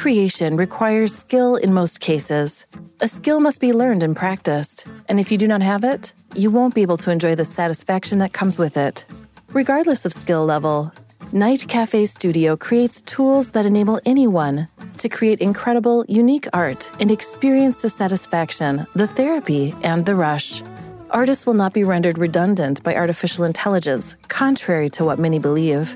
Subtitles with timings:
[0.00, 2.64] Creation requires skill in most cases.
[3.02, 6.50] A skill must be learned and practiced, and if you do not have it, you
[6.50, 9.04] won't be able to enjoy the satisfaction that comes with it.
[9.52, 10.90] Regardless of skill level,
[11.34, 17.90] NightCafe Studio creates tools that enable anyone to create incredible, unique art and experience the
[17.90, 20.62] satisfaction, the therapy, and the rush.
[21.10, 25.94] Artists will not be rendered redundant by artificial intelligence, contrary to what many believe.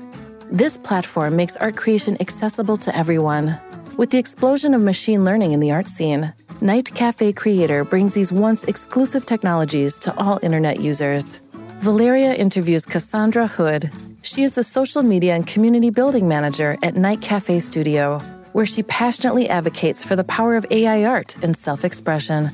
[0.51, 3.57] This platform makes art creation accessible to everyone.
[3.97, 8.65] With the explosion of machine learning in the art scene, NightCafe Creator brings these once
[8.65, 11.39] exclusive technologies to all internet users.
[11.79, 13.89] Valeria interviews Cassandra Hood.
[14.21, 18.19] She is the social media and community building manager at NightCafe Studio,
[18.51, 22.49] where she passionately advocates for the power of AI art and self expression.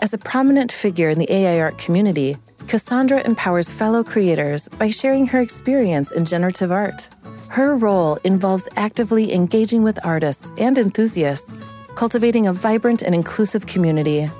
[0.00, 2.36] As a prominent figure in the AI art community,
[2.68, 7.08] Cassandra empowers fellow creators by sharing her experience in generative art.
[7.52, 14.30] Her role involves actively engaging with artists and enthusiasts cultivating a vibrant and inclusive community.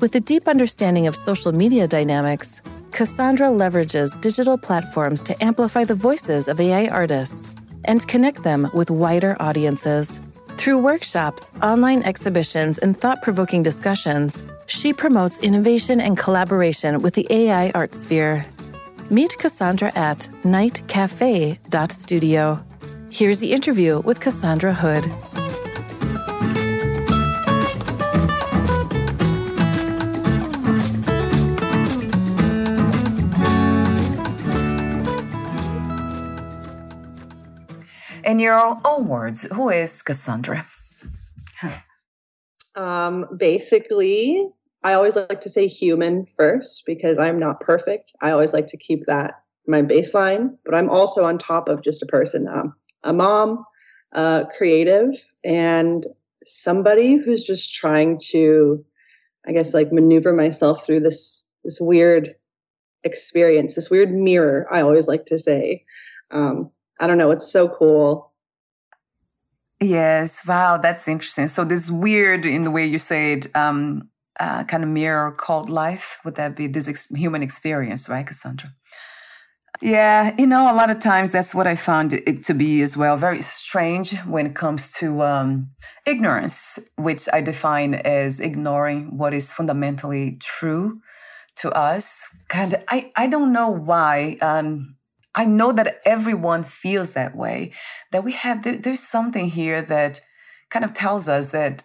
[0.00, 5.94] With a deep understanding of social media dynamics, Cassandra leverages digital platforms to amplify the
[5.94, 10.18] voices of AI artists and connect them with wider audiences.
[10.56, 17.26] Through workshops, online exhibitions, and thought provoking discussions, she promotes innovation and collaboration with the
[17.28, 18.46] AI art sphere.
[19.12, 22.64] Meet Cassandra at nightcafe.studio.
[23.10, 25.04] Here's the interview with Cassandra Hood.
[38.24, 40.64] In your own words, who is Cassandra?
[42.76, 44.48] um, basically,
[44.84, 48.12] I always like to say human first because I'm not perfect.
[48.20, 52.02] I always like to keep that my baseline, but I'm also on top of just
[52.02, 53.64] a person, um, a mom,
[54.12, 56.04] uh, creative, and
[56.44, 58.84] somebody who's just trying to,
[59.46, 62.34] I guess, like maneuver myself through this this weird
[63.04, 64.66] experience, this weird mirror.
[64.70, 65.84] I always like to say.
[66.32, 67.30] Um, I don't know.
[67.30, 68.32] It's so cool.
[69.80, 70.46] Yes.
[70.46, 70.78] Wow.
[70.78, 71.48] That's interesting.
[71.48, 74.08] So this weird in the way you say it, um,
[74.40, 76.18] uh, kind of mirror called life.
[76.24, 78.72] Would that be this ex- human experience, right, Cassandra?
[79.80, 82.96] Yeah, you know, a lot of times that's what I found it to be as
[82.96, 83.16] well.
[83.16, 85.70] Very strange when it comes to um,
[86.06, 91.00] ignorance, which I define as ignoring what is fundamentally true
[91.56, 92.22] to us.
[92.48, 94.36] Kind of, I, I don't know why.
[94.40, 94.96] Um,
[95.34, 97.72] I know that everyone feels that way,
[98.12, 100.20] that we have, there, there's something here that
[100.70, 101.82] kind of tells us that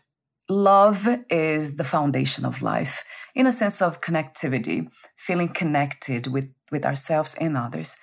[0.50, 3.04] love is the foundation of life
[3.36, 7.96] in a sense of connectivity, feeling connected with, with ourselves and others.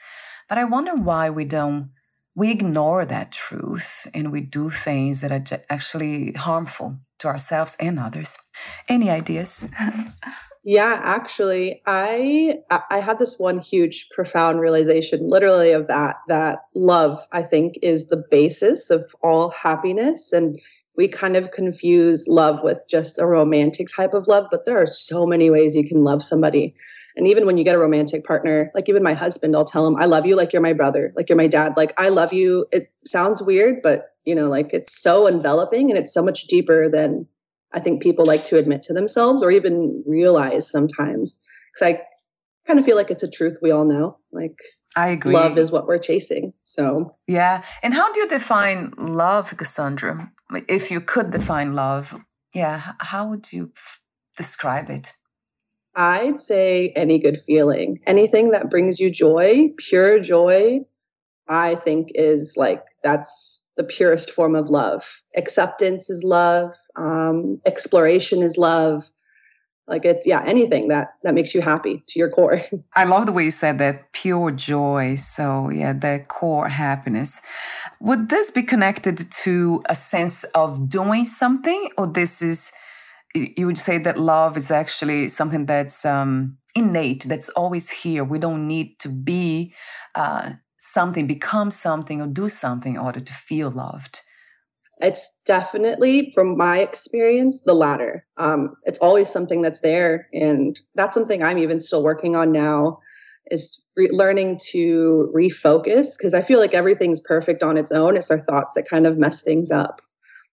[0.48, 1.90] But I wonder why we don't,
[2.34, 7.98] we ignore that truth and we do things that are actually harmful to ourselves and
[7.98, 8.36] others.
[8.88, 9.68] Any ideas?
[10.66, 12.60] Yeah, actually, I
[12.90, 18.08] I had this one huge profound realization literally of that that love I think is
[18.08, 20.58] the basis of all happiness and
[20.96, 24.86] we kind of confuse love with just a romantic type of love, but there are
[24.86, 26.74] so many ways you can love somebody.
[27.16, 29.96] And even when you get a romantic partner, like even my husband, I'll tell him,
[29.96, 31.74] I love you like you're my brother, like you're my dad.
[31.76, 32.66] Like I love you.
[32.72, 36.88] It sounds weird, but you know, like it's so enveloping and it's so much deeper
[36.88, 37.26] than
[37.72, 41.38] I think people like to admit to themselves or even realize sometimes.
[41.72, 42.02] Because I
[42.66, 44.18] kind of feel like it's a truth we all know.
[44.32, 44.58] Like,
[44.96, 45.34] I agree.
[45.34, 46.52] Love is what we're chasing.
[46.62, 47.62] So, yeah.
[47.82, 50.30] And how do you define love, Cassandra?
[50.68, 52.14] If you could define love,
[52.54, 54.00] yeah, how would you f-
[54.36, 55.12] describe it?
[55.96, 60.80] I'd say any good feeling, anything that brings you joy, pure joy,
[61.48, 65.20] I think is like that's the purest form of love.
[65.36, 66.74] Acceptance is love.
[66.96, 69.10] Um, exploration is love.
[69.86, 72.60] Like it's yeah anything that that makes you happy to your core.
[72.94, 75.16] I love the way you said that pure joy.
[75.16, 77.40] So yeah the core happiness.
[78.00, 82.72] Would this be connected to a sense of doing something or this is
[83.34, 88.22] you would say that love is actually something that's um, innate that's always here.
[88.22, 89.74] We don't need to be
[90.14, 94.20] uh, something become something or do something in order to feel loved
[95.00, 98.24] it's definitely, from my experience, the latter.
[98.36, 103.00] Um, it's always something that's there, and that's something I'm even still working on now.
[103.50, 108.16] Is re- learning to refocus because I feel like everything's perfect on its own.
[108.16, 110.00] It's our thoughts that kind of mess things up.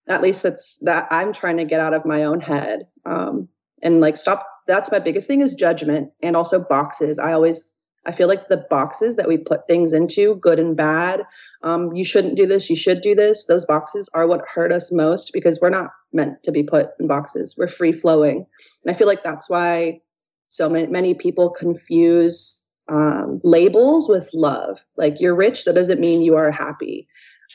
[0.10, 3.48] At least that's that I'm trying to get out of my own head um,
[3.82, 4.46] and like stop.
[4.68, 7.18] That's my biggest thing is judgment and also boxes.
[7.18, 11.24] I always I feel like the boxes that we put things into, good and bad,
[11.64, 14.92] um, you shouldn't do this, you should do this, those boxes are what hurt us
[14.92, 17.56] most because we're not meant to be put in boxes.
[17.58, 18.46] We're free flowing.
[18.84, 20.02] And I feel like that's why
[20.50, 24.84] so many, many people confuse um, labels with love.
[24.98, 27.08] Like you're rich, that doesn't mean you are happy.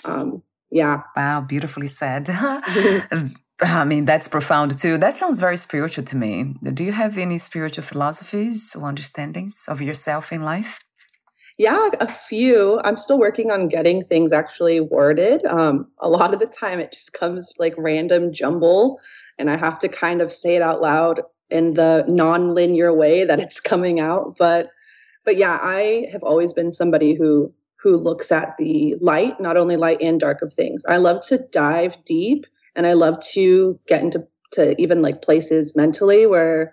[0.04, 1.02] Um, yeah.
[1.16, 2.28] Wow, beautifully said.
[3.60, 4.98] I mean, that's profound too.
[4.98, 6.54] That sounds very spiritual to me.
[6.74, 10.80] Do you have any spiritual philosophies or understandings of yourself in life?
[11.58, 12.80] Yeah, a few.
[12.84, 15.42] I'm still working on getting things actually worded.
[15.46, 19.00] Um, a lot of the time, it just comes like random jumble,
[19.38, 23.40] and I have to kind of say it out loud in the non-linear way that
[23.40, 24.36] it's coming out.
[24.38, 24.68] But,
[25.24, 29.76] but yeah, I have always been somebody who who looks at the light, not only
[29.76, 30.84] light and dark of things.
[30.86, 35.74] I love to dive deep and I love to get into to even like places
[35.74, 36.72] mentally where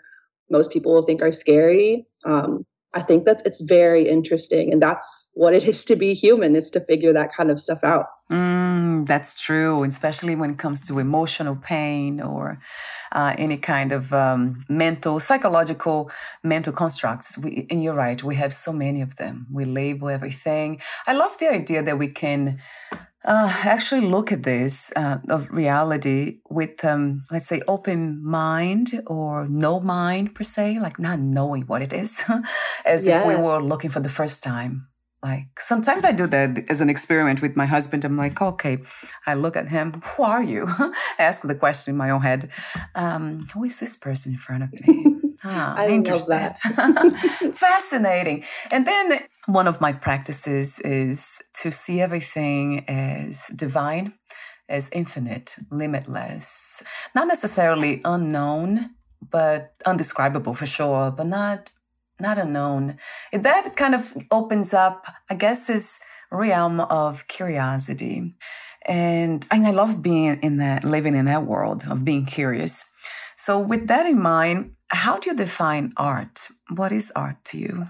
[0.51, 2.05] most people will think are scary.
[2.25, 2.65] Um,
[2.95, 6.69] I think that's it's very interesting, and that's what it is to be human is
[6.71, 8.05] to figure that kind of stuff out.
[8.31, 12.59] Mm, that's true, especially when it comes to emotional pain or
[13.11, 16.11] uh, any kind of um, mental, psychological,
[16.43, 17.37] mental constructs.
[17.37, 19.47] We, and you're right, we have so many of them.
[19.51, 20.79] We label everything.
[21.07, 22.59] I love the idea that we can
[23.25, 29.47] uh, actually look at this uh, of reality with, um, let's say, open mind or
[29.47, 32.21] no mind per se, like not knowing what it is,
[32.85, 33.21] as yes.
[33.21, 34.87] if we were looking for the first time.
[35.23, 38.03] Like sometimes I do that as an experiment with my husband.
[38.03, 38.79] I'm like, okay,
[39.25, 40.03] I look at him.
[40.17, 40.67] Who are you?
[41.17, 42.51] Ask the question in my own head.
[42.93, 45.05] Um, who is this person in front of me?
[45.45, 46.57] Ah, I love that.
[47.53, 48.45] Fascinating.
[48.71, 54.13] And then one of my practices is to see everything as divine,
[54.69, 56.81] as infinite, limitless,
[57.13, 58.91] not necessarily unknown,
[59.29, 61.71] but undescribable for sure, but not
[62.19, 62.97] not unknown.
[63.33, 65.99] That kind of opens up, I guess, this
[66.31, 68.35] realm of curiosity.
[68.85, 72.85] And, and I love being in that, living in that world of being curious.
[73.35, 76.47] So, with that in mind, how do you define art?
[76.75, 77.85] What is art to you?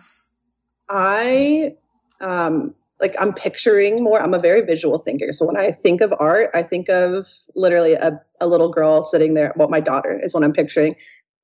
[0.93, 1.75] I
[2.21, 4.21] um like I'm picturing more.
[4.21, 5.31] I'm a very visual thinker.
[5.31, 9.33] So when I think of art, I think of literally a, a little girl sitting
[9.33, 9.53] there.
[9.57, 10.95] Well, my daughter is what I'm picturing,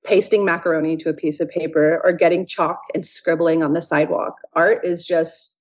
[0.06, 4.38] pasting macaroni to a piece of paper or getting chalk and scribbling on the sidewalk.
[4.54, 5.58] Art is just,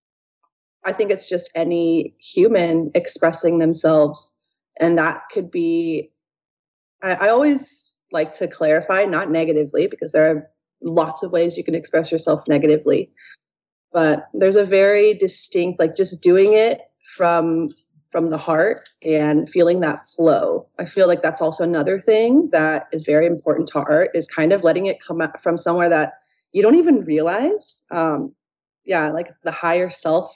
[0.84, 4.38] I think it's just any human expressing themselves.
[4.78, 6.12] And that could be,
[7.02, 10.50] I, I always like to clarify, not negatively, because there are
[10.82, 13.10] lots of ways you can express yourself negatively.
[13.92, 16.82] But there's a very distinct, like just doing it
[17.16, 17.70] from
[18.10, 20.66] from the heart and feeling that flow.
[20.78, 24.52] I feel like that's also another thing that is very important to art is kind
[24.52, 26.14] of letting it come out from somewhere that
[26.52, 27.84] you don't even realize.
[27.90, 28.34] Um,
[28.86, 30.34] yeah, like the higher self.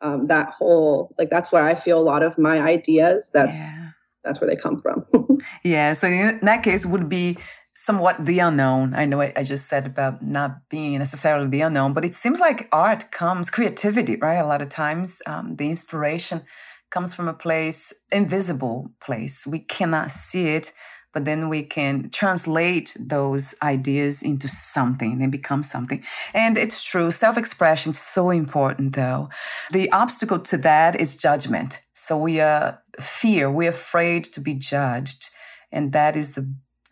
[0.00, 3.30] Um, that whole like that's where I feel a lot of my ideas.
[3.32, 3.90] That's yeah
[4.24, 5.04] that's where they come from.
[5.62, 5.92] yeah.
[5.92, 7.38] So in that case, would be
[7.74, 8.94] somewhat the unknown.
[8.94, 12.68] I know I, just said about not being necessarily the unknown, but it seems like
[12.72, 14.36] art comes creativity, right?
[14.36, 16.42] A lot of times, um, the inspiration
[16.90, 19.46] comes from a place, invisible place.
[19.46, 20.72] We cannot see it,
[21.12, 26.04] but then we can translate those ideas into something and become something.
[26.32, 29.28] And it's true, self expression is so important though.
[29.72, 31.80] The obstacle to that is judgment.
[31.92, 35.30] So we are fear, we're afraid to be judged.
[35.72, 36.48] And that is the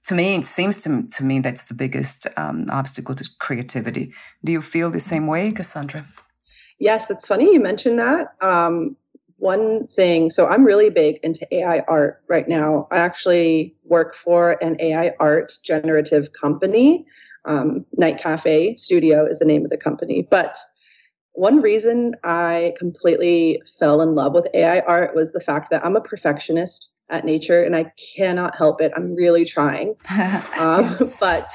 [0.07, 4.13] to me, it seems to, to me that's the biggest um, obstacle to creativity.
[4.45, 6.05] Do you feel the same way, Cassandra?
[6.79, 8.35] Yes, that's funny you mentioned that.
[8.41, 8.97] Um,
[9.43, 14.57] one thing so i'm really big into ai art right now i actually work for
[14.63, 17.05] an ai art generative company
[17.45, 20.57] um, NightCafe studio is the name of the company but
[21.33, 25.97] one reason i completely fell in love with ai art was the fact that i'm
[25.97, 28.91] a perfectionist at nature and I cannot help it.
[28.97, 29.95] I'm really trying.
[30.59, 31.51] Um, but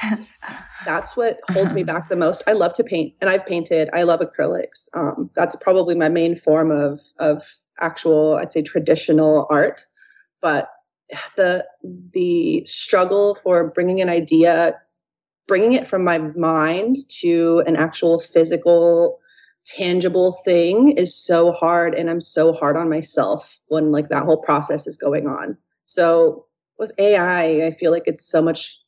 [0.85, 2.43] that's what holds me back the most.
[2.45, 3.89] I love to paint and I've painted.
[3.93, 4.89] I love acrylics.
[4.93, 7.43] Um, that's probably my main form of, of
[7.79, 9.85] actual, I'd say traditional art.
[10.41, 10.69] But
[11.37, 11.65] the,
[12.11, 14.77] the struggle for bringing an idea,
[15.47, 19.19] bringing it from my mind to an actual physical
[19.67, 24.41] tangible thing is so hard and i'm so hard on myself when like that whole
[24.41, 25.57] process is going on.
[25.85, 26.45] So
[26.79, 28.79] with ai i feel like it's so much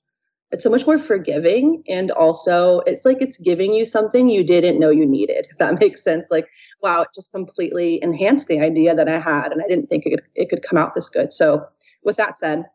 [0.51, 4.79] it's so much more forgiving and also it's like it's giving you something you didn't
[4.79, 6.31] know you needed if that makes sense.
[6.31, 6.47] Like
[6.81, 10.11] wow it just completely enhanced the idea that i had and i didn't think it
[10.11, 11.33] could, it could come out this good.
[11.33, 11.65] So
[12.03, 12.65] with that said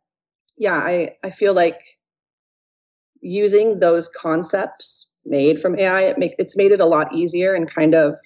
[0.58, 1.80] yeah i i feel like
[3.20, 6.02] using those concepts made from AI.
[6.02, 8.16] It make it's made it a lot easier and kind of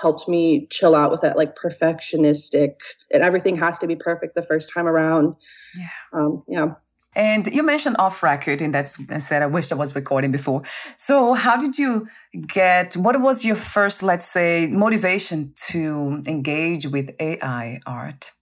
[0.00, 2.74] helped me chill out with that like perfectionistic
[3.12, 5.34] and everything has to be perfect the first time around.
[5.74, 5.88] Yeah.
[6.12, 6.74] Um, yeah.
[7.14, 10.62] And you mentioned off record, and that's I said I wish I was recording before.
[10.98, 12.08] So, how did you
[12.46, 12.94] get?
[12.94, 18.32] What was your first, let's say, motivation to engage with AI art?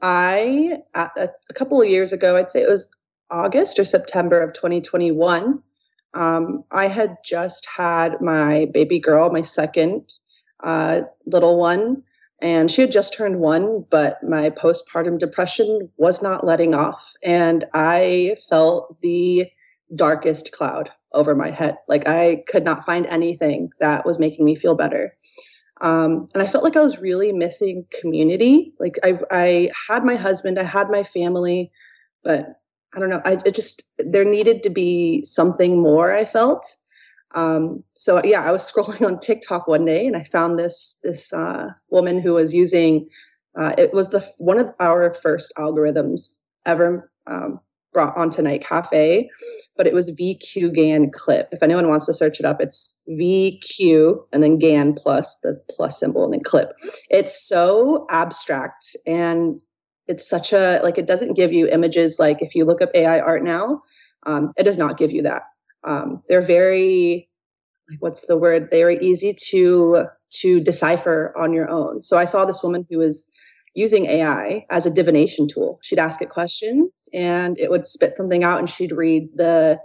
[0.00, 2.90] I a, a couple of years ago, I'd say it was
[3.30, 5.62] August or September of 2021.
[6.14, 10.12] Um, I had just had my baby girl, my second
[10.62, 12.02] uh, little one,
[12.40, 17.12] and she had just turned one, but my postpartum depression was not letting off.
[17.22, 19.46] And I felt the
[19.94, 21.76] darkest cloud over my head.
[21.88, 25.14] Like I could not find anything that was making me feel better.
[25.80, 28.72] Um, and I felt like I was really missing community.
[28.78, 31.70] Like I, I had my husband, I had my family,
[32.24, 32.60] but
[32.94, 33.22] I don't know.
[33.24, 36.12] I just there needed to be something more.
[36.12, 36.76] I felt.
[37.34, 41.32] Um, so yeah, I was scrolling on TikTok one day and I found this this
[41.32, 43.08] uh, woman who was using.
[43.54, 47.60] Uh, it was the one of our first algorithms ever um,
[47.92, 49.28] brought onto NightCafe,
[49.76, 51.48] but it was VQGAN CLIP.
[51.52, 56.00] If anyone wants to search it up, it's VQ and then GAN plus the plus
[56.00, 56.72] symbol and then clip.
[57.10, 59.60] It's so abstract and
[60.08, 63.20] it's such a like it doesn't give you images like if you look up ai
[63.20, 63.82] art now
[64.24, 65.42] um, it does not give you that.
[65.84, 67.28] Um, they're very
[67.90, 68.68] like what's the word?
[68.70, 70.06] They're easy to
[70.40, 72.02] to decipher on your own.
[72.02, 73.30] So i saw this woman who was
[73.74, 75.78] using ai as a divination tool.
[75.82, 79.78] She'd ask it questions and it would spit something out and she'd read the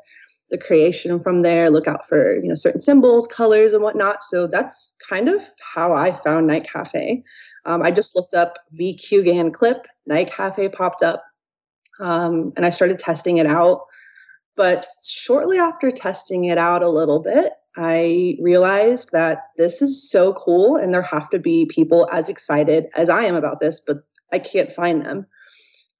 [0.49, 4.23] the creation from there look out for you know certain symbols colors and whatnot.
[4.23, 5.41] So that's kind of
[5.73, 7.23] how i found NightCafe
[7.67, 11.23] um, I just looked up VQGAN CLIP, Night Cafe popped up,
[11.99, 13.81] um, and I started testing it out.
[14.55, 20.33] But shortly after testing it out a little bit, I realized that this is so
[20.33, 23.97] cool, and there have to be people as excited as I am about this, but
[24.31, 25.27] I can't find them.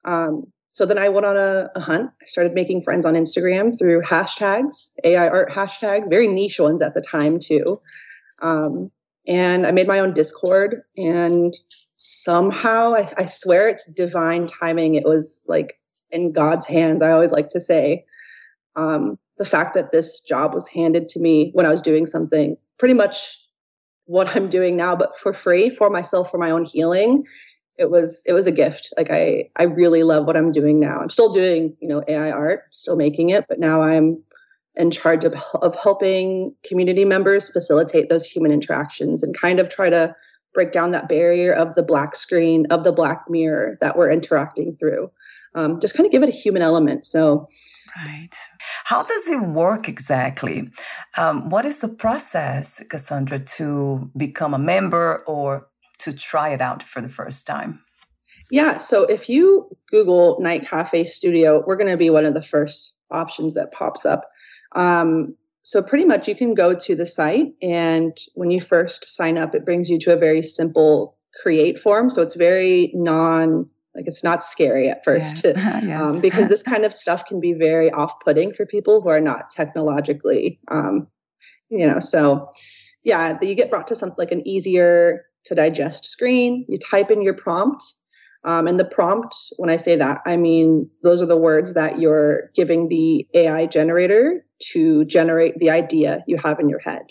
[0.05, 2.11] Um, so then I went on a, a, hunt.
[2.21, 6.93] I started making friends on Instagram through hashtags, AI art hashtags, very niche ones at
[6.93, 7.79] the time too.
[8.41, 8.91] Um,
[9.27, 10.81] and I made my own Discord.
[10.95, 11.55] And
[11.93, 14.95] somehow, I, I, swear it's divine timing.
[14.95, 15.79] It was like
[16.11, 18.05] in God's hands, I always like to say.
[18.75, 22.57] Um, the fact that this job was handed to me when I was doing something
[22.77, 23.37] pretty much
[24.05, 27.25] what I'm doing now, but for free for myself, for my own healing.
[27.77, 28.91] It was it was a gift.
[28.97, 30.99] Like I I really love what I'm doing now.
[30.99, 34.23] I'm still doing you know AI art, still making it, but now I'm
[34.77, 39.89] in charge of, of helping community members facilitate those human interactions and kind of try
[39.89, 40.15] to
[40.53, 44.73] break down that barrier of the black screen, of the black mirror that we're interacting
[44.73, 45.11] through.
[45.55, 47.05] Um, just kind of give it a human element.
[47.05, 47.47] So,
[47.95, 48.29] Right.
[48.83, 50.69] How does it work exactly?
[51.17, 55.67] Um, what is the process, Cassandra, to become a member or
[55.99, 57.81] to try it out for the first time?
[58.51, 58.77] Yeah.
[58.77, 63.55] So if you Google NightCafe Studio, we're going to be one of the first options
[63.55, 64.29] that pops up.
[64.73, 69.37] Um, so pretty much you can go to the site and when you first sign
[69.37, 72.09] up, it brings you to a very simple create form.
[72.09, 75.81] So it's very non like it's not scary at first yeah.
[75.83, 76.01] yes.
[76.01, 79.49] um, because this kind of stuff can be very off-putting for people who are not
[79.49, 81.07] technologically um,
[81.69, 82.45] you know so
[83.03, 87.21] yeah you get brought to something like an easier to digest screen you type in
[87.21, 87.83] your prompt
[88.43, 91.99] um, and the prompt, when I say that, I mean those are the words that
[91.99, 97.03] you're giving the AI generator to generate the idea you have in your head.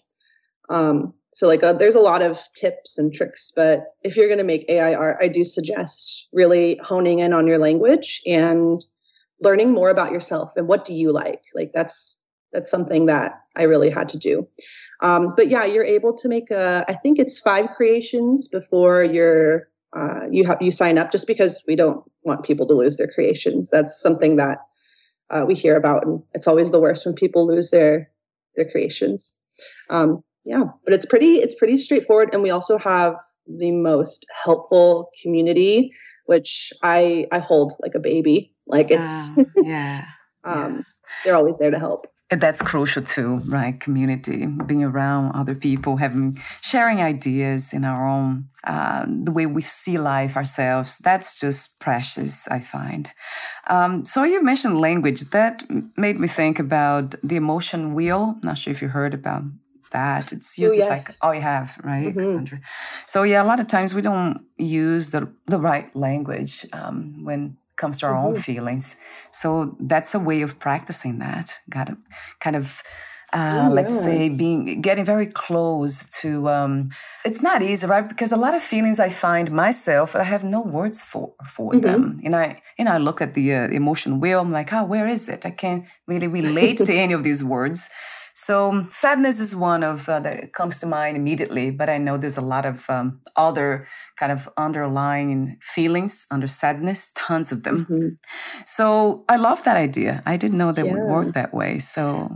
[0.68, 4.38] Um, so, like, uh, there's a lot of tips and tricks, but if you're going
[4.38, 8.82] to make AI art, I do suggest really honing in on your language and
[9.42, 11.42] learning more about yourself and what do you like.
[11.54, 12.20] Like, that's
[12.52, 14.48] that's something that I really had to do.
[15.02, 16.84] Um, but yeah, you're able to make a.
[16.88, 21.62] I think it's five creations before you're uh, you have you sign up just because
[21.66, 23.70] we don't want people to lose their creations.
[23.70, 24.58] That's something that
[25.30, 28.10] uh, we hear about, and it's always the worst when people lose their
[28.56, 29.34] their creations.
[29.90, 33.16] Um, yeah, but it's pretty it's pretty straightforward, and we also have
[33.46, 35.90] the most helpful community,
[36.26, 38.54] which I I hold like a baby.
[38.66, 40.04] Like it's uh, yeah,
[40.44, 40.82] um, yeah.
[41.24, 42.06] they're always there to help.
[42.28, 43.78] And that's crucial too, right?
[43.78, 49.62] Community, being around other people, having sharing ideas in our own uh, the way we
[49.62, 50.98] see life ourselves.
[50.98, 53.12] That's just precious, I find.
[53.68, 55.30] Um, so you mentioned language.
[55.30, 55.62] That
[55.96, 58.36] made me think about the emotion wheel.
[58.42, 59.44] not sure if you heard about
[59.92, 60.32] that.
[60.32, 60.90] It's used Ooh, yes.
[60.90, 62.18] as like all you have, right, mm-hmm.
[62.18, 62.60] Cassandra?
[63.06, 67.56] So yeah, a lot of times we don't use the the right language um, when
[67.76, 68.26] comes to our mm-hmm.
[68.26, 68.96] own feelings.
[69.30, 71.52] So that's a way of practicing that.
[71.68, 71.96] Got to
[72.40, 72.82] kind of
[73.32, 76.90] uh, let's say being getting very close to um,
[77.24, 80.60] it's not easy right because a lot of feelings i find myself i have no
[80.60, 81.80] words for for mm-hmm.
[81.80, 85.08] them and i and i look at the uh, emotion wheel i'm like oh where
[85.08, 87.90] is it i can't really relate to any of these words
[88.38, 92.36] so sadness is one of uh, that comes to mind immediately, but I know there's
[92.36, 93.88] a lot of um, other
[94.18, 97.86] kind of underlying feelings under sadness, tons of them.
[97.86, 98.08] Mm-hmm.
[98.66, 100.22] So I love that idea.
[100.26, 100.92] I didn't know that yeah.
[100.92, 101.78] would work that way.
[101.78, 102.30] So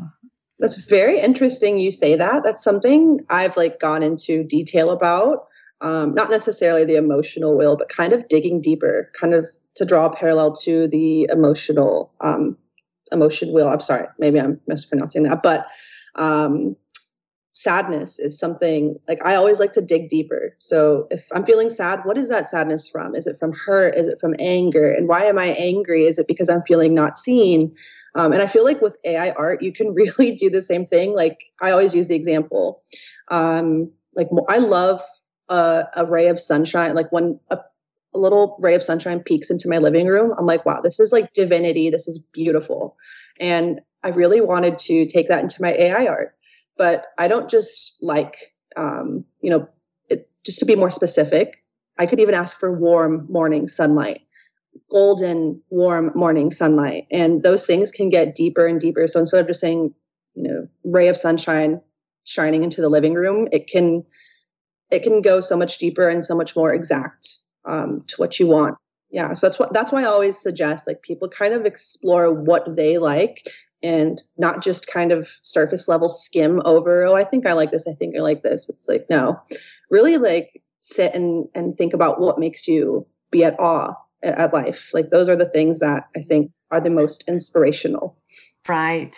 [0.58, 1.78] that's very interesting.
[1.78, 2.44] You say that.
[2.44, 5.48] That's something I've like gone into detail about.
[5.82, 10.06] Um, not necessarily the emotional will, but kind of digging deeper, kind of to draw
[10.06, 12.56] a parallel to the emotional um,
[13.12, 13.68] emotion wheel.
[13.68, 15.66] I'm sorry, maybe I'm mispronouncing that, but
[16.20, 16.76] um,
[17.52, 20.54] sadness is something like I always like to dig deeper.
[20.60, 23.16] So if I'm feeling sad, what is that sadness from?
[23.16, 23.96] Is it from hurt?
[23.96, 24.90] Is it from anger?
[24.90, 26.04] And why am I angry?
[26.04, 27.74] Is it because I'm feeling not seen?
[28.14, 31.14] Um, and I feel like with AI art, you can really do the same thing.
[31.14, 32.82] Like I always use the example.
[33.28, 35.02] Um, like I love
[35.48, 36.94] a, a, ray of sunshine.
[36.94, 37.58] Like when a,
[38.14, 41.12] a little ray of sunshine peeks into my living room, I'm like, wow, this is
[41.12, 41.90] like divinity.
[41.90, 42.96] This is beautiful.
[43.38, 46.34] And I really wanted to take that into my AI art,
[46.76, 48.36] but I don't just like,
[48.76, 49.68] um, you know,
[50.08, 51.62] it, just to be more specific,
[51.98, 54.22] I could even ask for warm morning sunlight,
[54.90, 59.06] golden warm morning sunlight, and those things can get deeper and deeper.
[59.06, 59.94] So instead of just saying,
[60.34, 61.80] you know, ray of sunshine
[62.24, 64.04] shining into the living room, it can
[64.90, 68.46] it can go so much deeper and so much more exact um, to what you
[68.46, 68.76] want
[69.10, 72.76] yeah so that's what that's why i always suggest like people kind of explore what
[72.76, 73.42] they like
[73.82, 77.86] and not just kind of surface level skim over oh i think i like this
[77.86, 79.40] i think i like this it's like no
[79.90, 84.52] really like sit and and think about what makes you be at awe at, at
[84.52, 88.16] life like those are the things that i think are the most inspirational
[88.68, 89.16] Right.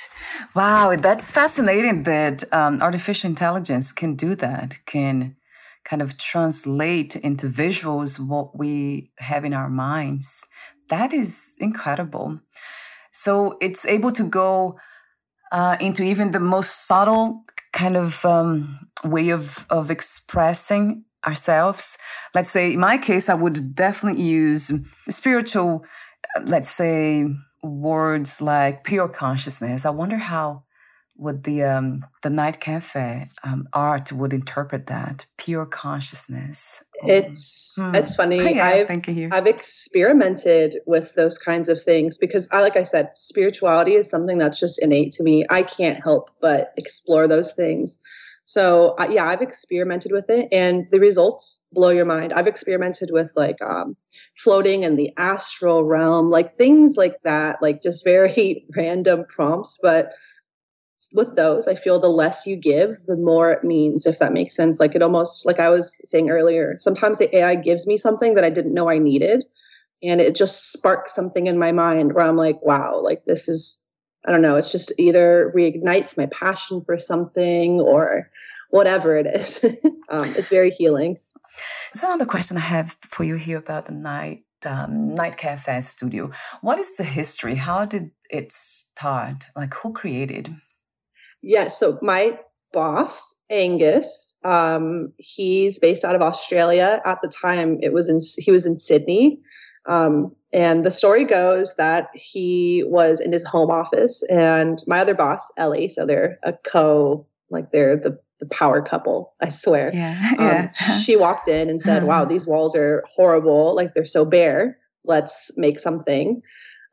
[0.55, 5.37] Wow, that's fascinating that um, artificial intelligence can do that, can
[5.85, 10.44] kind of translate into visuals what we have in our minds.
[10.88, 12.40] That is incredible.
[13.12, 14.79] So it's able to go
[15.53, 21.98] uh, into even the most subtle kind of um, way of, of expressing ourselves.
[22.35, 24.72] Let's say, in my case, I would definitely use
[25.09, 25.85] spiritual,
[26.44, 27.27] let's say,
[27.62, 29.85] words like pure consciousness.
[29.85, 30.64] I wonder how
[31.16, 36.83] would the um, the NightCafe um, art would interpret that pure consciousness.
[37.05, 37.94] It's hmm.
[37.94, 38.55] it's funny.
[38.55, 43.94] Yeah, I've, I've experimented with those kinds of things because i like i said spirituality
[43.94, 45.44] is something that's just innate to me.
[45.51, 47.98] I can't help but explore those things.
[48.44, 52.33] So uh, yeah i've experimented with it and the results blow your mind.
[52.33, 53.96] I've experimented with like um,
[54.37, 60.12] floating in the astral realm like things like that like just very random prompts but
[61.12, 64.55] with those, I feel the less you give, the more it means, if that makes
[64.55, 64.81] sense.
[64.81, 68.45] Like it almost, like I was saying earlier, sometimes the AI gives me something that
[68.45, 69.45] I didn't know I needed.
[70.03, 73.81] And it just sparks something in my mind where I'm like, wow, like this is,
[74.27, 78.31] I don't know, it's just either reignites my passion for something or
[78.71, 79.65] whatever it is.
[80.09, 81.19] um, it's very healing.
[81.95, 86.31] So another question I have for you here about the night um, NightCafe Studio.
[86.61, 87.57] What is the history?
[87.57, 89.47] How did it start?
[89.57, 90.55] Like, who created?
[91.42, 91.68] Yeah.
[91.68, 92.38] So my
[92.72, 97.00] boss, Angus, um, he's based out of Australia.
[97.05, 99.40] At the time, it was in he was in Sydney.
[99.87, 105.14] Um, and the story goes that he was in his home office, and my other
[105.14, 109.35] boss, Ellie, so they're a co, like they're the the power couple.
[109.40, 109.90] I swear.
[109.94, 110.33] Yeah.
[110.38, 110.72] yeah.
[110.88, 113.74] Um, she walked in and said, "Wow, these walls are horrible.
[113.74, 114.78] Like they're so bare.
[115.05, 116.42] Let's make something."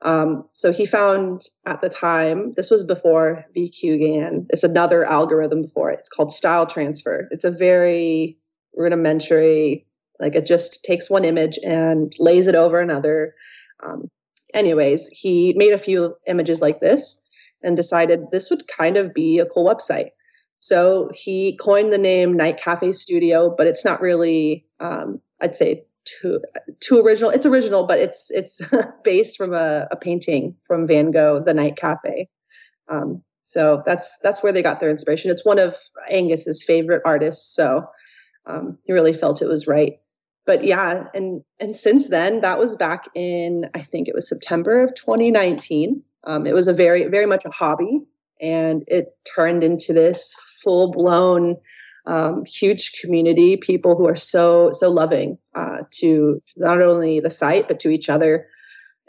[0.01, 5.91] Um, so he found at the time, this was before VQGAN, it's another algorithm before
[5.91, 5.99] it.
[5.99, 7.27] It's called style transfer.
[7.31, 8.37] It's a very
[8.75, 9.85] rudimentary
[10.19, 13.35] Like it just takes one image and lays it over another.
[13.81, 14.09] Um,
[14.53, 17.25] anyways, he made a few images like this
[17.63, 20.09] and decided this would kind of be a cool website.
[20.59, 26.41] So he coined the name NightCafe Studio, but it's not really, um, I'd say, too
[26.79, 27.29] too original.
[27.29, 28.61] It's original, but it's it's
[29.03, 32.29] based from a, a painting from Van Gogh, The Night Cafe.
[32.87, 35.31] Um, so that's that's where they got their inspiration.
[35.31, 35.75] It's one of
[36.09, 37.87] Angus's favorite artists, so
[38.45, 39.99] um, he really felt it was right.
[40.45, 44.83] But yeah, and and since then, that was back in I think it was September
[44.83, 46.03] of 2019.
[46.25, 48.01] Um, it was a very very much a hobby,
[48.41, 51.57] and it turned into this full blown
[52.09, 57.67] um, huge community, people who are so so loving uh, to not only the site
[57.67, 58.47] but to each other.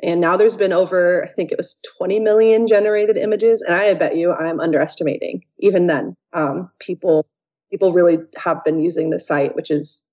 [0.03, 3.93] And now there's been over, I think it was 20 million generated images, and I
[3.93, 5.45] bet you I'm underestimating.
[5.59, 7.27] Even then, um, people
[7.71, 10.05] people really have been using the site, which is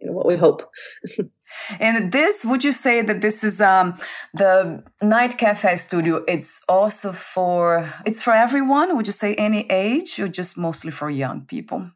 [0.00, 0.70] you know what we hope.
[1.80, 3.94] and this, would you say that this is um,
[4.34, 6.24] the NightCafe studio?
[6.28, 8.96] It's also for it's for everyone.
[8.96, 11.90] Would you say any age, or just mostly for young people?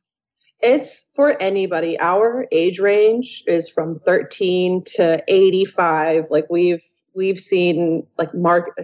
[0.62, 1.98] It's for anybody.
[1.98, 6.26] Our age range is from 13 to 85.
[6.30, 8.78] Like we've we've seen like mark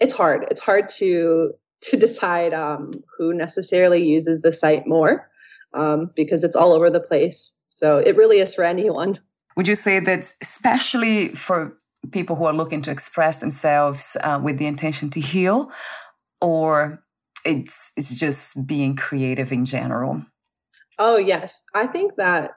[0.00, 0.46] it's hard.
[0.50, 5.28] It's hard to to decide um, who necessarily uses the site more
[5.72, 7.60] um, because it's all over the place.
[7.68, 9.18] So it really is for anyone.
[9.56, 11.76] Would you say that especially for
[12.12, 15.70] people who are looking to express themselves uh, with the intention to heal,
[16.40, 17.02] or
[17.44, 20.22] it's it's just being creative in general?
[21.00, 21.64] Oh, yes.
[21.74, 22.52] I think that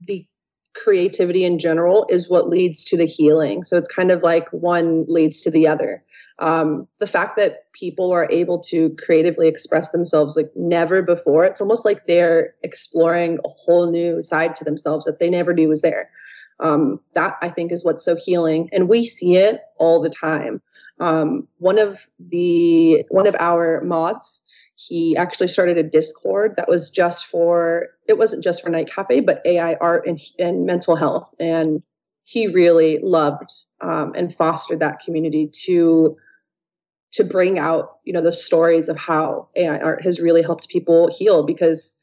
[0.00, 0.26] the
[0.74, 3.62] creativity in general is what leads to the healing.
[3.62, 6.02] So it's kind of like one leads to the other.
[6.40, 11.60] Um, the fact that people are able to creatively express themselves like never before, it's
[11.60, 15.82] almost like they're exploring a whole new side to themselves that they never knew was
[15.82, 16.10] there.
[16.58, 18.68] Um, that I think is what's so healing.
[18.72, 20.60] And we see it all the time.
[20.98, 24.44] Um, one of the one of our mods
[24.78, 29.42] he actually started a discord that was just for it wasn't just for NightCafe but
[29.44, 31.34] ai art and, and mental health.
[31.40, 31.82] And
[32.22, 36.16] he really loved um, and fostered that community to
[37.10, 41.10] to bring out you know the stories of how ai art has really helped people
[41.12, 41.42] heal.
[41.42, 41.96] Because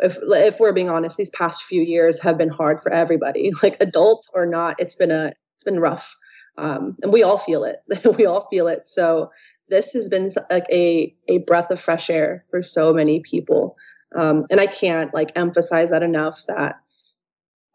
[0.00, 3.52] if if we're being honest these past few years have been hard for everybody.
[3.62, 6.16] Like adult or not it's been a it's been rough.
[6.58, 7.84] Um, and we all feel it.
[8.18, 8.88] We all feel it.
[8.88, 9.30] So
[9.68, 13.76] this has been like a a breath of fresh air for so many people.
[14.14, 16.80] Um, and i can't like emphasize that enough that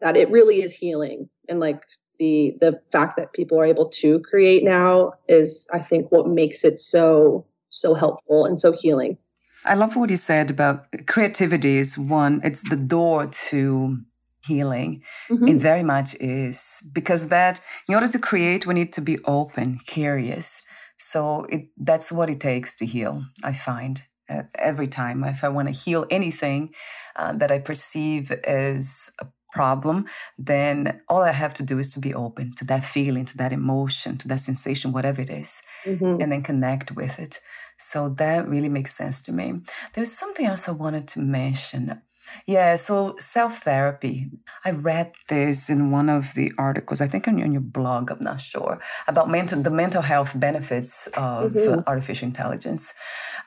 [0.00, 1.28] that it really is healing.
[1.48, 1.82] And like
[2.18, 6.64] the the fact that people are able to create now is i think what makes
[6.64, 9.16] it so so helpful and so healing.
[9.64, 13.98] I love what you said about creativity is one it's the door to
[14.44, 15.48] healing mm-hmm.
[15.48, 19.78] it very much is because that in order to create we need to be open
[19.86, 20.62] curious
[21.02, 24.00] so it, that's what it takes to heal, I find.
[24.30, 26.72] Uh, every time, if I want to heal anything
[27.16, 30.06] uh, that I perceive as a problem,
[30.38, 33.52] then all I have to do is to be open to that feeling, to that
[33.52, 36.20] emotion, to that sensation, whatever it is, mm-hmm.
[36.20, 37.40] and then connect with it.
[37.78, 39.54] So that really makes sense to me.
[39.94, 42.00] There's something else I wanted to mention.
[42.46, 44.30] Yeah, so self therapy.
[44.64, 48.10] I read this in one of the articles, I think on your, on your blog,
[48.10, 51.80] I'm not sure, about mental, the mental health benefits of mm-hmm.
[51.86, 52.92] artificial intelligence.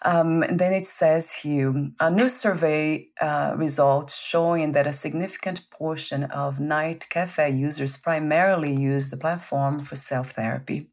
[0.03, 5.69] Um, and then it says here a new survey uh, results showing that a significant
[5.69, 10.89] portion of NightCafe users primarily use the platform for self therapy,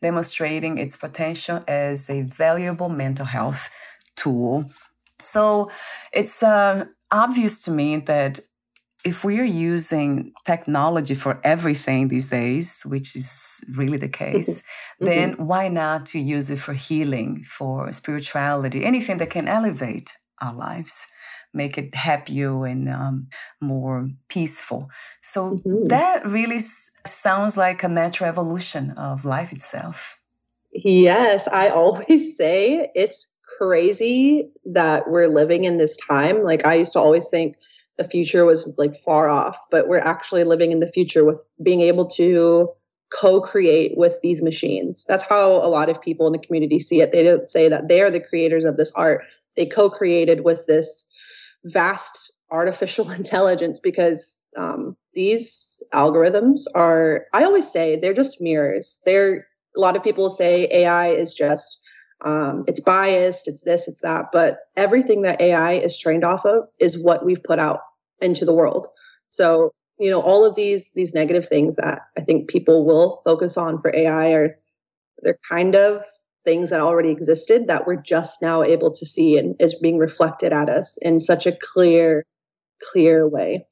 [0.00, 3.68] demonstrating its potential as a valuable mental health
[4.16, 4.70] tool.
[5.18, 5.70] So
[6.12, 8.40] it's uh, obvious to me that
[9.04, 15.04] if we are using technology for everything these days, which is really the case, mm-hmm.
[15.04, 20.52] then why not to use it for healing, for spirituality, anything that can elevate our
[20.52, 21.06] lives,
[21.54, 23.28] make it happier and um,
[23.60, 24.90] more peaceful.
[25.22, 25.88] So mm-hmm.
[25.88, 30.18] that really s- sounds like a natural evolution of life itself.
[30.72, 36.42] Yes, I always say it's crazy that we're living in this time.
[36.42, 37.56] Like I used to always think
[37.96, 41.80] the future was like far off, but we're actually living in the future with being
[41.80, 42.68] able to
[43.10, 45.04] co-create with these machines.
[45.08, 47.12] That's how a lot of people in the community see it.
[47.12, 49.24] They don't say that they are the creators of this art.
[49.56, 51.08] They co-created with this
[51.64, 59.46] vast artificial intelligence because um, these algorithms are i always say they're just mirrors they're
[59.76, 61.80] a lot of people say ai is just
[62.24, 64.26] um, it's biased, it's this, it's that.
[64.32, 67.80] But everything that AI is trained off of is what we've put out
[68.20, 68.88] into the world.
[69.28, 73.56] So you know all of these these negative things that i think people will focus
[73.56, 74.58] on for ai are
[75.22, 76.04] they're kind of
[76.44, 80.52] things that already existed that we're just now able to see and is being reflected
[80.52, 82.24] at us in such a clear
[82.92, 83.66] clear way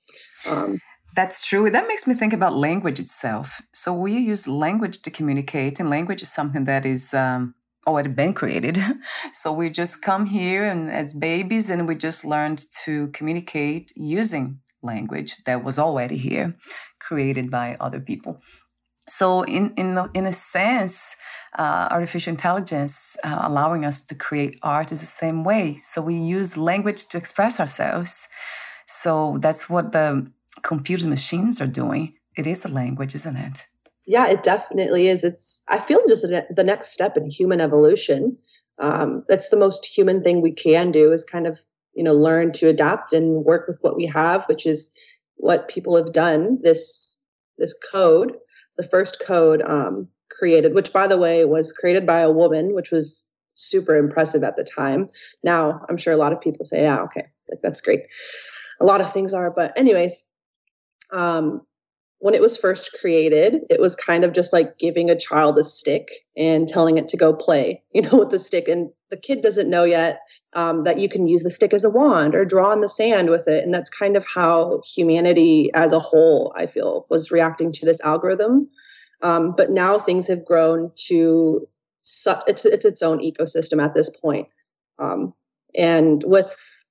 [0.46, 0.80] um,
[1.16, 1.70] that's true.
[1.70, 3.62] That makes me think about language itself.
[3.72, 7.54] So we use language to communicate, and language is something that is um,
[7.87, 8.79] already been created.
[9.33, 14.61] So we just come here and as babies, and we just learned to communicate using
[14.83, 16.55] language that was already here,
[16.99, 18.40] created by other people.
[19.09, 21.16] So in in in a sense,
[21.59, 25.77] uh, artificial intelligence uh, allowing us to create art is the same way.
[25.77, 28.29] So we use language to express ourselves.
[28.87, 30.27] So that's what the
[30.62, 32.14] computer machines are doing.
[32.37, 33.66] It is a language, isn't it?
[34.07, 35.25] Yeah, it definitely is.
[35.25, 38.37] It's I feel just the next step in human evolution.
[38.79, 41.62] Um, that's the most human thing we can do is kind of
[41.95, 44.90] you know learn to adapt and work with what we have, which is
[45.37, 46.59] what people have done.
[46.61, 47.19] This
[47.57, 48.37] this code,
[48.77, 52.90] the first code um, created, which by the way was created by a woman, which
[52.90, 55.09] was super impressive at the time.
[55.43, 58.03] Now I'm sure a lot of people say, "Yeah, okay, like that's great."
[58.81, 60.25] A lot of things are, but anyways,
[61.12, 61.62] um,
[62.18, 65.62] when it was first created, it was kind of just like giving a child a
[65.62, 68.68] stick and telling it to go play, you know, with the stick.
[68.68, 70.20] And the kid doesn't know yet
[70.55, 73.31] um, that you can use the stick as a wand or draw in the sand
[73.31, 73.64] with it.
[73.64, 78.00] And that's kind of how humanity as a whole, I feel, was reacting to this
[78.00, 78.68] algorithm.
[79.22, 81.66] Um, but now things have grown to
[82.00, 84.48] su- it's it's its own ecosystem at this point.
[84.98, 85.35] Um,
[85.74, 86.87] and with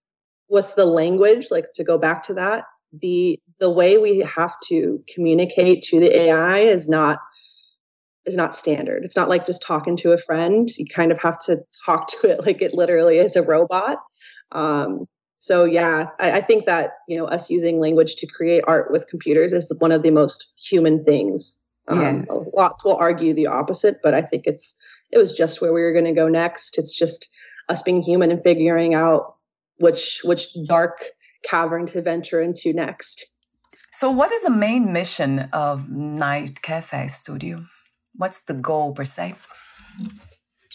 [0.49, 5.03] with the language, like to go back to that, the the way we have to
[5.13, 7.19] communicate to the AI is not
[8.25, 9.03] is not standard.
[9.03, 10.69] It's not like just talking to a friend.
[10.77, 13.97] You kind of have to talk to it like it literally is a robot.
[14.51, 18.91] Um, so yeah, I, I, think that you know us using language to create art
[18.91, 21.60] with computers is one of the most human things.
[21.89, 22.51] Um, yes.
[22.56, 25.91] Lots will argue the opposite, but I think it's it was just where we were
[25.91, 26.77] going to go next.
[26.77, 27.29] It's just
[27.67, 29.36] us being human and figuring out
[29.79, 31.03] which which dark
[31.43, 33.34] cavern to venture into next.
[33.91, 37.63] So, what is the main mission of NightCafe Studio?
[38.15, 39.36] What's the goal per se?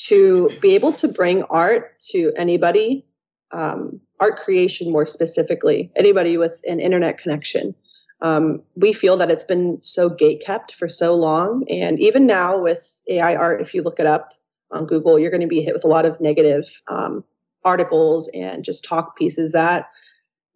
[0.06, 3.04] To be able to bring art to anybody,
[3.50, 7.74] um, art creation more specifically, anybody with an internet connection.
[8.20, 11.64] Um, we feel that it's been so gate kept for so long.
[11.68, 14.32] And even now with AI art, if you look it up
[14.70, 17.24] on Google, you're going to be hit with a lot of negative um,
[17.64, 19.88] articles and just talk pieces that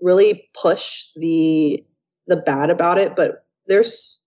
[0.03, 1.83] really push the
[2.27, 4.27] the bad about it but there's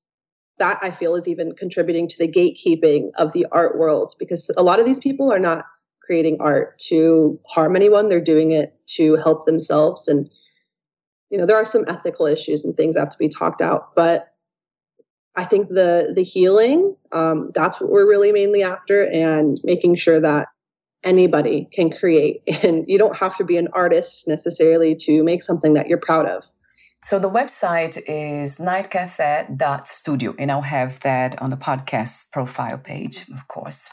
[0.57, 4.63] that i feel is even contributing to the gatekeeping of the art world because a
[4.63, 5.65] lot of these people are not
[6.05, 8.09] creating art to harm anyone.
[8.09, 10.29] They're doing it to help themselves and
[11.29, 13.95] you know there are some ethical issues and things that have to be talked out
[13.95, 14.31] but
[15.35, 20.19] i think the the healing um, that's what we're really mainly after and making sure
[20.19, 20.47] that
[21.05, 25.73] anybody can create and you don't have to be an artist necessarily to make something
[25.73, 26.43] that you're proud of
[27.03, 33.47] so the website is nightcafe.studio and i'll have that on the podcast profile page of
[33.47, 33.89] course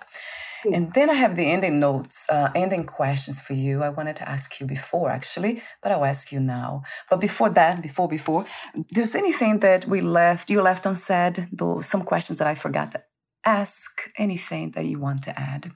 [0.62, 0.74] hmm.
[0.74, 3.82] and then I have the ending notes, uh, ending questions for you.
[3.82, 6.82] I wanted to ask you before, actually, but I'll ask you now.
[7.10, 8.44] But before that, before before,
[8.94, 13.02] there's anything that we left, you left unsaid, though some questions that I forgot to
[13.44, 15.72] ask, anything that you want to add?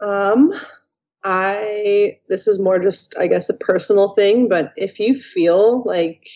[0.00, 0.52] Um,
[1.24, 6.28] I this is more just I guess a personal thing, but if you feel like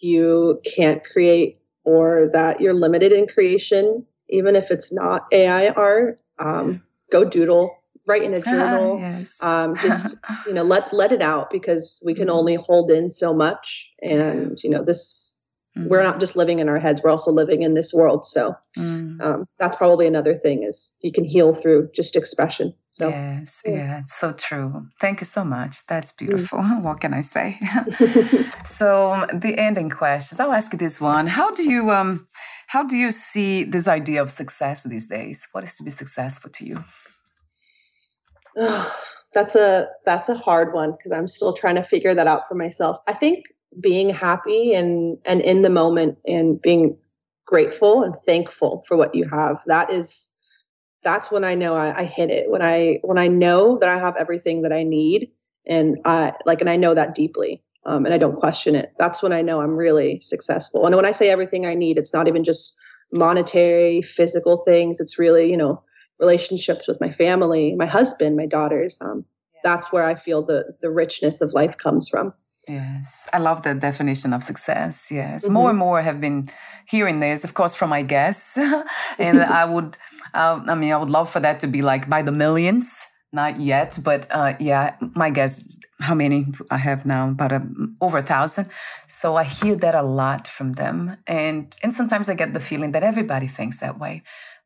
[0.00, 6.20] you can't create or that you're limited in creation, even if it's not AI art,
[6.38, 8.98] um, go doodle, write in a journal.
[9.00, 9.40] yes.
[9.42, 12.36] um, just you know, let let it out because we can mm-hmm.
[12.36, 15.38] only hold in so much, and you know this
[15.76, 15.88] Mm.
[15.88, 18.26] We're not just living in our heads; we're also living in this world.
[18.26, 19.20] So mm.
[19.22, 22.74] um, that's probably another thing: is you can heal through just expression.
[22.90, 24.86] So yes, yeah, yeah it's so true.
[25.00, 25.86] Thank you so much.
[25.86, 26.18] That's mm.
[26.18, 26.58] beautiful.
[26.58, 26.82] Mm.
[26.86, 27.58] What can I say?
[28.66, 30.40] so the ending questions.
[30.40, 32.28] I'll ask you this one: How do you um,
[32.66, 35.48] how do you see this idea of success these days?
[35.52, 36.84] What is to be successful to you?
[39.34, 42.54] that's a that's a hard one because I'm still trying to figure that out for
[42.54, 42.98] myself.
[43.08, 43.46] I think
[43.80, 46.96] being happy and and in the moment and being
[47.46, 49.62] grateful and thankful for what you have.
[49.66, 50.32] That is
[51.04, 52.50] that's when i know I, I, hit it.
[52.50, 55.30] When i when i know that i have everything that i need
[55.66, 59.22] and i like and i know that deeply um, and i don't question it that's
[59.22, 60.86] when i know i'm really successful.
[60.86, 62.76] And when i say everything i need it's not even just
[63.12, 64.98] monetary physical things.
[64.98, 65.82] It's really you know
[66.18, 69.24] relationships with my family my husband my daughters um,
[69.64, 72.32] that's where i feel the the richness of life comes from
[72.68, 75.10] Yes, I love that definition of success.
[75.10, 75.52] Yes, mm-hmm.
[75.52, 76.48] more and more have been
[76.86, 78.56] hearing this, of course, from my guests,
[79.18, 79.96] and I would,
[80.32, 83.06] uh, I mean, I would love for that to be like by the millions.
[83.34, 85.64] Not yet, but uh, yeah, my guess
[86.00, 87.62] how many I have now, about a,
[88.02, 88.68] over a thousand.
[89.06, 92.92] So I hear that a lot from them, and and sometimes I get the feeling
[92.92, 94.22] that everybody thinks that way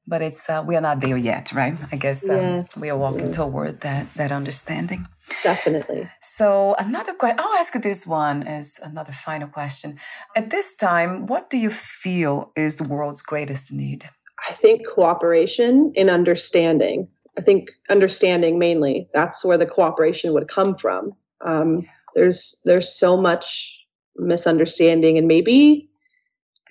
[0.07, 1.77] but it's uh, we are not there yet, right?
[1.91, 2.81] I guess um, yes.
[2.81, 3.33] we are walking yeah.
[3.33, 5.07] toward that that understanding.
[5.43, 6.09] Definitely.
[6.21, 7.41] So another question.
[7.41, 9.99] I'll ask this one as another final question.
[10.37, 14.09] At this time, what do you feel is the world's greatest need?
[14.49, 17.09] I think cooperation and understanding.
[17.39, 19.09] I think understanding mainly.
[19.13, 21.13] That's where the cooperation would come from.
[21.41, 21.91] Um, yeah.
[22.15, 25.89] There's there's so much misunderstanding and maybe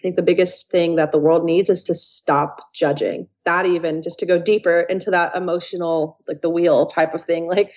[0.06, 3.28] think the biggest thing that the world needs is to stop judging.
[3.44, 7.50] That even just to go deeper into that emotional, like the wheel type of thing.
[7.56, 7.72] Like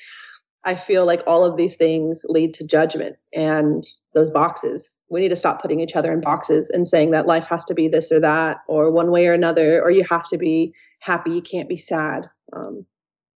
[0.64, 5.01] I feel like all of these things lead to judgment and those boxes.
[5.09, 7.75] We need to stop putting each other in boxes and saying that life has to
[7.75, 11.31] be this or that, or one way or another, or you have to be happy,
[11.31, 12.29] you can't be sad.
[12.53, 12.85] Um,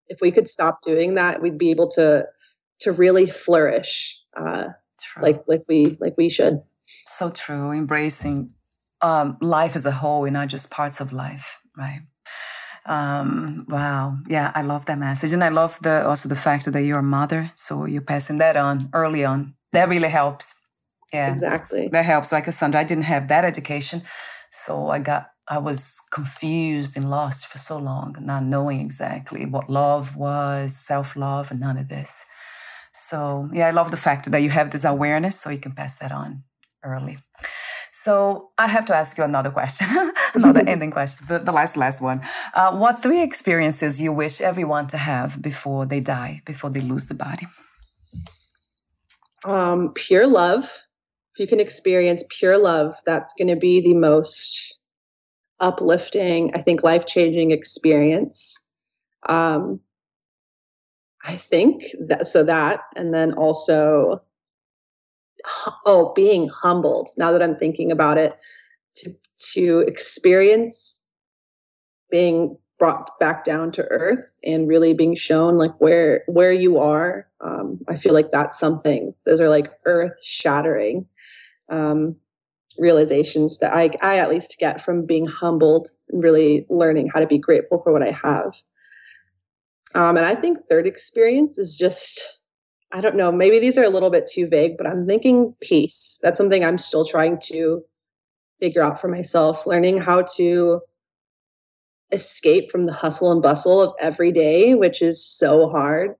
[0.09, 2.25] if we could stop doing that, we'd be able to
[2.81, 4.65] to really flourish, uh,
[5.21, 6.61] like like we like we should.
[7.07, 7.71] So true.
[7.71, 8.51] Embracing
[9.03, 12.01] um, life as a whole and not just parts of life, right?
[12.85, 16.83] Um, wow, yeah, I love that message, and I love the also the fact that
[16.83, 19.53] you're a mother, so you're passing that on early on.
[19.71, 20.55] That really helps.
[21.13, 21.89] Yeah, exactly.
[21.89, 22.31] That helps.
[22.31, 24.03] Like Cassandra, I didn't have that education,
[24.51, 29.69] so I got I was confused and lost for so long, not knowing exactly what
[29.69, 32.25] love was, self love, and none of this.
[32.93, 35.99] So yeah, I love the fact that you have this awareness, so you can pass
[35.99, 36.43] that on
[36.83, 37.17] early.
[38.03, 39.87] So I have to ask you another question,
[40.33, 42.19] another ending question, the, the, last last one.
[42.53, 47.05] Uh, what three experiences you wish everyone to have before they die, before they lose
[47.05, 47.47] the body?
[49.45, 50.65] Um, pure love.
[51.33, 54.75] If you can experience pure love, that's going to be the most
[55.61, 58.59] uplifting, I think, life changing experience.
[59.29, 59.79] Um,
[61.23, 64.21] I think that so that, and then also
[65.85, 68.37] oh being humbled now that i'm thinking about it
[68.95, 71.05] to to experience
[72.09, 77.27] being brought back down to earth and really being shown like where where you are
[77.41, 81.05] um, i feel like that's something those are like earth shattering
[81.69, 82.15] um,
[82.77, 87.27] realizations that I, I at least get from being humbled and really learning how to
[87.27, 88.55] be grateful for what i have.
[89.95, 92.39] Um, and i think third experience is just
[92.93, 96.19] I don't know, maybe these are a little bit too vague, but I'm thinking peace.
[96.21, 97.83] That's something I'm still trying to
[98.59, 100.79] figure out for myself, learning how to
[102.11, 106.11] escape from the hustle and bustle of every day, which is so hard.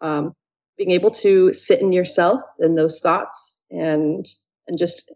[0.00, 0.34] Um,
[0.78, 4.26] being able to sit in yourself in those thoughts and
[4.66, 5.12] and just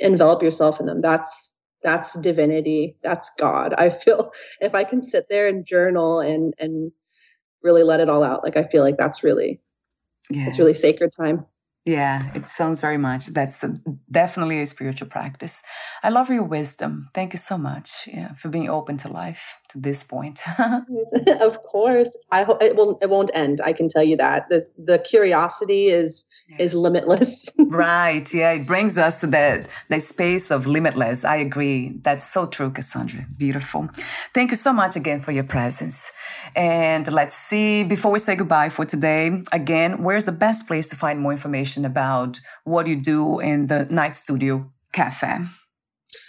[0.00, 1.00] envelop yourself in them.
[1.00, 2.96] That's that's divinity.
[3.02, 3.72] That's God.
[3.78, 6.90] I feel if I can sit there and journal and and
[7.62, 9.60] really let it all out, like I feel like that's really
[10.30, 10.48] yeah.
[10.48, 11.46] it's really sacred time.
[11.86, 13.28] Yeah, it sounds very much.
[13.28, 15.62] That's a, definitely a spiritual practice.
[16.02, 17.08] I love your wisdom.
[17.14, 20.40] Thank you so much yeah, for being open to life to this point.
[21.40, 22.98] of course, I hope it will.
[23.00, 23.60] It won't end.
[23.62, 26.26] I can tell you that the the curiosity is.
[26.58, 27.48] Is limitless.
[27.58, 28.32] right.
[28.32, 31.24] Yeah, it brings us to that that space of limitless.
[31.24, 31.98] I agree.
[32.02, 33.26] That's so true, Cassandra.
[33.36, 33.88] Beautiful.
[34.34, 36.10] Thank you so much again for your presence.
[36.56, 40.96] And let's see, before we say goodbye for today, again, where's the best place to
[40.96, 45.38] find more information about what you do in the Night Studio Cafe?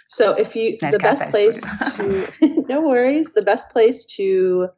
[0.08, 1.60] So if you Night the best place
[1.96, 4.68] to no worries, the best place to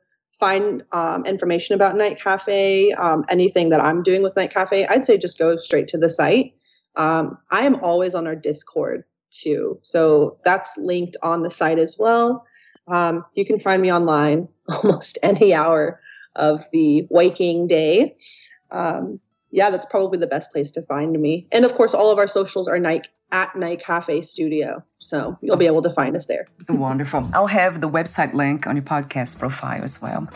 [0.44, 5.38] find um, information about NightCafe, um, anything that I'm doing with NightCafe, I'd say just
[5.38, 6.52] go straight to the site.
[6.96, 11.96] Um, I am always on our Discord too, so that's linked on the site as
[11.98, 12.44] well.
[12.88, 15.98] Um, you can find me online almost any hour
[16.36, 18.14] of the waking day.
[18.70, 21.46] Um, yeah, that's probably the best place to find me.
[21.52, 24.82] And of course, all of our socials are night at NightCafe Studio.
[24.98, 26.46] So you'll be able to find us there.
[26.68, 27.28] Wonderful.
[27.34, 30.28] I'll have the website link on your podcast profile as well.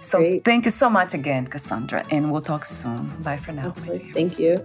[0.00, 0.44] So Great.
[0.44, 3.08] thank you so much again, Cassandra, and we'll talk soon.
[3.22, 3.72] Bye for now.
[3.72, 4.64] Thank you.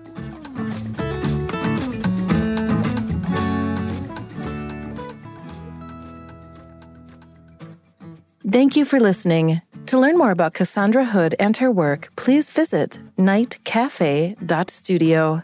[8.48, 9.62] Thank you for listening.
[9.88, 15.44] To learn more about Cassandra Hood and her work, please visit nightcafe.studio.